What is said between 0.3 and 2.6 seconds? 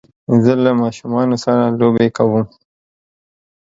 زه له ماشومانو سره لوبی کوم